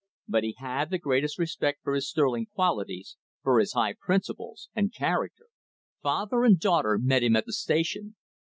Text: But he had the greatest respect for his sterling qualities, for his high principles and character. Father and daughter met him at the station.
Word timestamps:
But 0.27 0.43
he 0.43 0.55
had 0.57 0.89
the 0.89 0.97
greatest 0.97 1.37
respect 1.37 1.83
for 1.83 1.93
his 1.93 2.09
sterling 2.09 2.47
qualities, 2.47 3.17
for 3.43 3.59
his 3.59 3.73
high 3.73 3.93
principles 3.93 4.67
and 4.73 4.91
character. 4.91 5.45
Father 6.01 6.43
and 6.43 6.59
daughter 6.59 6.97
met 6.99 7.21
him 7.21 7.35
at 7.35 7.45
the 7.45 7.53
station. 7.53 8.15